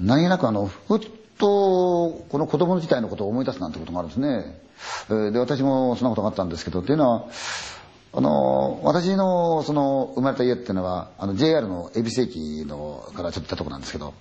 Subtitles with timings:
[0.00, 1.00] 何気なくあの、ふっ
[1.38, 4.60] と、この子供自体のことを思い出すなんてことがあるんですね。
[5.32, 7.26] で、私もそんなことがあったんですけど、っていうのは、
[8.12, 14.14] あの、私の、その、生まれた家っていうのは、あの、JR の恵比寿駅の、からちょっと行ったとこなんですけど、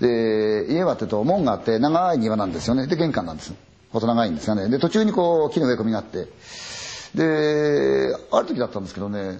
[0.00, 2.86] で、家はっていうと、門があって、長い庭なんですよね。
[2.88, 3.54] で、玄関なんです。
[3.92, 4.68] 細長いんですがね。
[4.68, 6.26] で、途中にこう、木の植え込みがあって、
[7.14, 9.38] で、ある時だったんですけどね、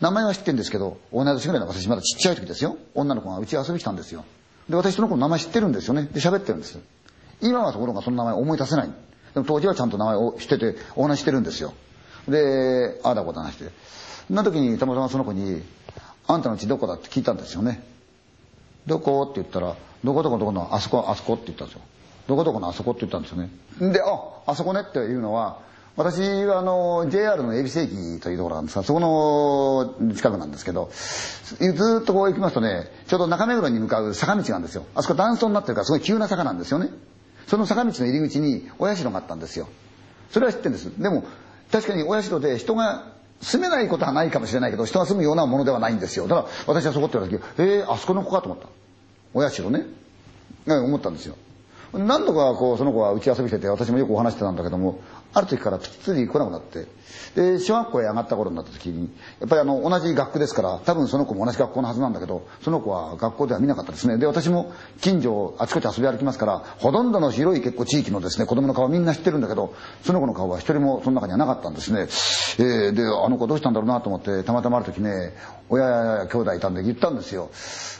[0.00, 2.76] 名前は知ってるんですけど、同い年ぐらいの私まだちっちゃい時ですよ。
[2.94, 4.24] 女の子がうち遊びに来たんですよ。
[4.68, 6.08] で、私その子の名前知ってるんですよね。
[6.12, 6.78] で、喋ってるんです。
[7.40, 8.90] 今はところがその名前思い出せない。
[9.34, 11.72] でも当時はちゃんと名前を知ってて、お話してるんですよ。
[12.28, 13.70] で、ああだこと話して。
[14.30, 15.62] な時にたまたまその子に、
[16.26, 17.82] あんたの家どこだって聞いたんですよね。
[18.86, 19.22] どこ？
[19.22, 21.82] って言ったら、どこどこどこのあそこ、あそこって言ったんですよ。
[22.26, 23.50] どこどこのあそこって言ったんですよね。
[23.92, 25.60] で、あ、あそこねっていうのは、
[25.98, 34.84] 私はあの、JR の恵比寿駅というところなんですが、そこの近くなんですけど、ずっとこう行きますとね、ちょうど中目黒に向かう坂道があるんですよ。
[34.94, 36.90] あそこ段差になってるからすごい急な坂なんですよね。
[37.48, 39.68] その坂道の入り口にお社があったんですよ。
[40.30, 41.02] それは知ってるんです。
[41.02, 41.24] でも、
[41.72, 43.06] 確かにお社で人が
[43.40, 46.28] 住めないことはないかもしれないけど、人が住むようなものではないんですよ。
[46.28, 48.68] だから私はそこって言われた時、えー、あそこの子かと思った。
[49.34, 49.84] お社ね。
[50.64, 51.34] 思ったんですよ。
[51.92, 55.00] 何度かこうその子は打ち遊びしてて私もよくお話してたんだけども
[55.34, 56.86] ある時からプツリ来なくなって、
[57.34, 64.16] で、小学校へ上がった頃になった時に、やっぱりあの、同じ学区ですから、多分その子も同じ学校のはずなんだけど、その子は学校では見なかったですね。
[64.18, 72.08] で、私も近所あちこち遊び歩きますから、ほとんどの広い結構地域のですね、子供の顔みんな知ってるんだけど、その子の顔は一人もその中にはなかったんですね。
[72.58, 75.34] えー、で、あの子どうしたんだろうなと思って、たまたまある時ね、
[75.68, 77.50] 親や兄弟いたんで言ったんですよ。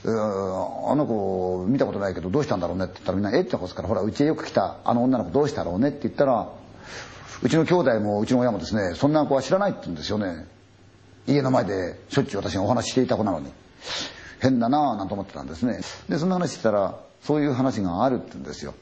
[0.05, 6.49] うあの子見たことないけどどうしたんだろうねって言ったらみんな、えってこすから、ほら、うちへよく来たあの女の子どうしたろうねって言ったら、
[7.43, 10.47] うちの兄弟もうちの親もですね、そんな子は知らないって言うんですよね。
[11.27, 13.53] 家の前でしょっちゅう私がお話ししていた子なのに。
[14.41, 15.81] 変だなぁなんて思ってたんですね。
[16.09, 18.75] で、そんな話したら、そういう話があるって言うんですよ。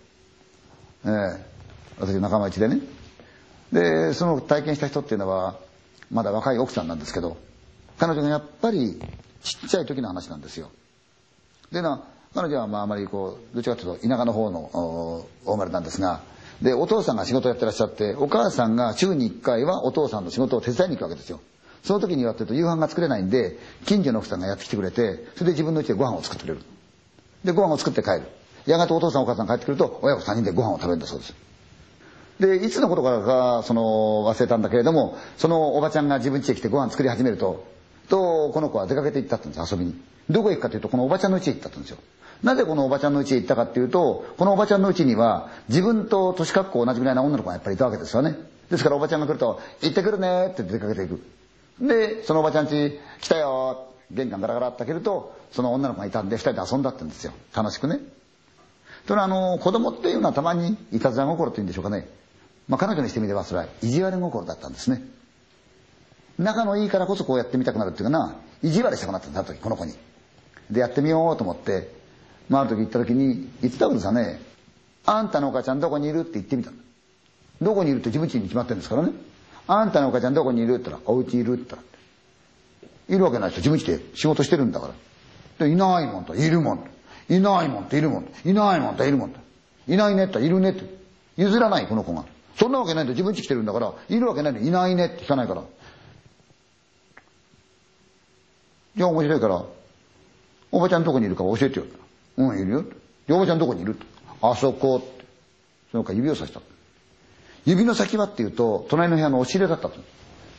[1.04, 1.38] ええー、
[1.98, 2.80] 私仲間内でね。
[3.72, 5.56] で、その体験した人っていうのは、
[6.11, 7.36] まだ若い奥さんなんですけど、
[7.98, 9.00] 彼女がやっぱり
[9.42, 10.70] ちっちゃい時の話なんですよ。
[11.72, 16.20] でな、彼女はまああまりこう、どっちらかというと田舎の方の大生まれなんですが、
[16.62, 21.40] で、お父さんが仕事をやってらっしゃって、お母さんが週に1回はお父さんの仕事を手伝いに行くわけですよ。
[21.83, 26.61] その時にはってると夕飯が作れないんで、近所の奥さんがやってきてくれて、それで自分の家でご飯を作ってくれる。
[27.45, 28.22] で、ご飯を作って帰る。
[28.66, 31.34] やがてお父さんお母さん帰ってくると、親子3人でご飯を食べるんだそうです。
[32.40, 33.83] で、いつのことからか、その、
[34.27, 37.64] 忘れたんだけれども、そのおばちゃんが自分家へ来てご飯作り始めると、
[38.08, 39.95] と、この子は出かけて行ったってんです、遊びに。
[40.28, 41.98] どこへ行くかというと、このおばちゃんの家へ行ったんですよ。
[42.42, 48.36] なぜこのおばちゃんの家へ行ったかっていうと、このおばちゃんの家には、自分と年格好同じぐらいな女の子がやっぱりいたわけですよね。
[48.70, 51.23] ですからおばちゃんが来ると、行ってくるねって出かけていく。
[51.80, 57.33] で、そのおばちゃん家、来たよ玄関ガラガラって開けると、その女の子がいたんで、二人で遊んだってんですよ。
[57.55, 58.01] 楽しくね。
[59.07, 62.08] というのは、あの、子供っていうのはたまにいたずら心っていうんでしょうかね。
[62.69, 65.02] まあ彼女にしてみればそれは意地悪心だったんですね。
[66.39, 69.95] 仲のいいからこそこうやってみたくなるっていうかな、意地悪したくなったんだ、時、この子に。
[70.70, 71.95] で、やってみようと思って、
[72.48, 74.40] まあ、ある時行った時に、言ってたわけですよね。
[75.05, 76.70] あんたのお母ちゃんどこにいるって言ってみた
[77.62, 79.12] どこにいるって自分家に決まってるんですからね。
[79.68, 81.83] あんたのお母ちゃんどこにいるって言ったら、お家いるって言ったら。
[83.08, 83.73] いるわけないですよ。
[83.73, 85.67] 自分家で仕事してるんだから。
[85.67, 86.86] で、いないもんと、いるもんと。
[87.29, 88.48] いないもんと、いるもんと。
[88.48, 89.40] いないもんと、いるもんと。
[89.89, 90.84] いないねっているねって。
[91.36, 92.24] 譲らない、この子が。
[92.57, 95.63] そんなわけないと自分家来てるんだから、いるわけないのいないねって聞かないから。
[98.96, 99.64] じゃあ面白いから、
[100.73, 101.86] おばちゃんどこにいるか教えてよ。
[102.36, 102.85] うん、いるよ。
[103.27, 103.97] で、おばちゃんどこにいる？
[104.42, 105.24] あそこって。
[105.92, 106.61] そのか指をさした。
[107.64, 109.98] 指の先はっていうと、隣の部屋の押し入れだったと。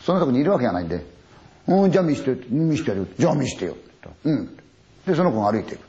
[0.02, 1.06] そのとこにいるわけがないんで、
[1.68, 3.14] うん、じゃあ見して、見してやる。
[3.18, 3.76] じゃあ見してよ。
[4.24, 4.58] うん。
[5.06, 5.82] で、その子が歩いていく。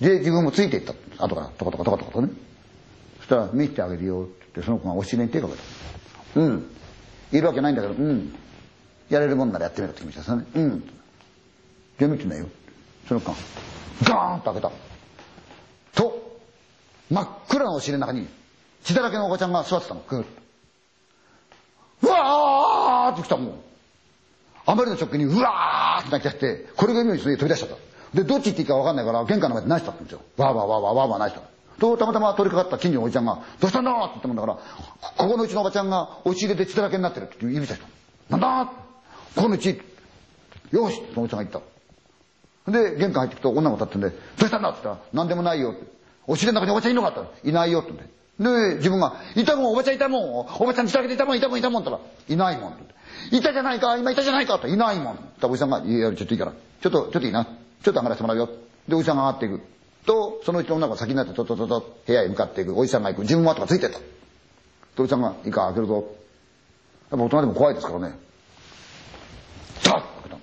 [0.00, 0.94] で、自分もついていった。
[1.24, 2.30] 後から、トコトコトコトコとね。
[3.18, 5.60] そしたら、見せてあげるよってって、その子が押し入れに手をかけ
[6.34, 6.40] た。
[6.40, 6.66] うん。
[7.32, 8.34] いるわけないんだけど、うん。
[9.08, 10.44] やれるもんならやってみろって言いましたね。
[10.54, 10.80] うん。
[11.98, 12.46] じゃあ見てなよ。
[13.06, 13.36] その子が、
[14.04, 14.72] ガーンと開けた。
[17.12, 18.26] 真っ暗な押し入れの中に、
[18.84, 22.08] 血だらけのおばちゃんが座ってたの、ぐーっと。
[22.08, 23.60] うわーって来たもん。
[24.64, 27.76] あまりのショックに、うわーって泣き出して、これが妙に飛び出しちゃった。
[28.16, 30.22] で、どっち行っていいか分かんないから、玄関の前で泣いてたんですよ。
[30.38, 31.80] わーわーわーわーわーわー泣いてた。
[31.80, 37.86] と、たまたま通りかかった近所のおじちゃんが、どうしたんだって言ったもんだから、ここのうちのおばちゃんが押し入れで血だらけになってるって指さした。
[38.30, 38.72] なんだ
[39.36, 39.82] ここのうち、
[40.70, 42.70] よしそのおじちゃんが言った。
[42.70, 44.16] で、玄関入ってくと女が立ってんで、ど
[44.46, 46.01] うしたんだって言ったら、何でもないよって。
[46.26, 47.92] お尻の中におばちゃんいるのかっていないよって。
[47.92, 52.92] で、自分が、いたもん、おばちゃんいたもん、おばちゃん自宅でいたもん、いたもん、いたもんったら、いないもんって。
[53.36, 55.14] いたじゃないか、今いたじゃないかっていないもん。
[55.14, 57.44] っておじさんが、いや、ちょっといいから、ちょっと、ちょっといいな。
[57.44, 58.48] ちょっと上がらせてもらうよ。
[58.88, 59.60] で、おじさんが上がっていく。
[60.06, 62.78] と、そのうちの女が先になってとととと部屋へ向かっていく。
[62.78, 63.22] おじさんが行く。
[63.22, 63.98] 自分も後がついてった。
[64.98, 65.94] おじさんが、いいか、開けるぞ。
[67.10, 68.18] やっぱ大人でも怖いですからね。
[69.82, 70.36] ザッ開けた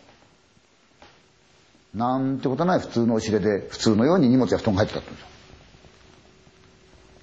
[1.95, 5.38] なんてことない普通の押しれで、普通のように荷物や布団が入ってたって。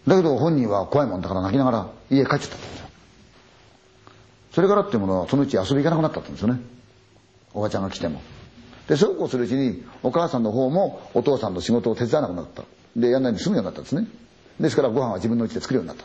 [0.07, 2.87] だけど本人は怖いもんだから泣きながら家帰っちゃったんですよ。
[4.53, 6.61] それからっていうものはそのうち遊び行かなくなったんですよね。
[7.53, 8.21] おばちゃんが来ても。
[8.89, 12.63] で、そうこうするうちに、お母さんの方もお父さんの仕事を手伝わなくなった。
[12.95, 14.07] で、やんないで済むようになったんですね。
[14.61, 16.05] ですからご飯は自分の家で作るようになった。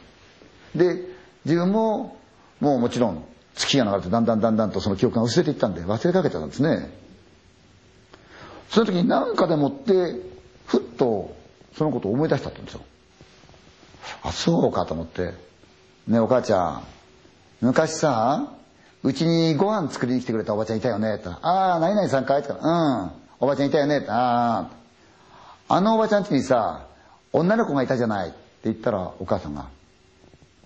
[0.77, 1.03] で、
[1.45, 2.17] 自分も、
[2.59, 3.23] もうもちろん、
[3.55, 6.89] 月が流れてだんだんだんだんとその記憶が薄れていったんで忘れかけてたんですね。
[8.69, 10.15] その時に何かでもって、
[10.65, 11.35] ふっと
[11.77, 12.81] そのことを思い出したんですよ。
[14.23, 15.33] あ、そうかと思って。
[16.07, 16.83] ねお母ちゃん、
[17.61, 18.53] 昔さ、
[19.03, 24.69] うちにご飯作りに来てくれたおばちゃんいたよねってああ、何々さんかいって言ったら、うん、おばちゃんいたよねってああ、
[25.75, 26.85] あのおばちゃん家にさ、
[27.33, 29.67] 女の子がいたじゃないって言ったらお母さんが、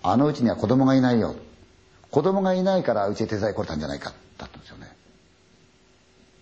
[0.04, 1.36] あのうちには子供がいないよ。
[2.12, 4.88] 子供がいないからうちへ手伝い来れたんじゃないか、だったんですよね。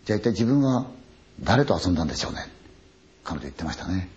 [0.06, 0.86] じゃあ一体自分は
[1.42, 2.40] 誰と遊んだんでしょうね。
[3.24, 4.10] 彼女言ってましたね。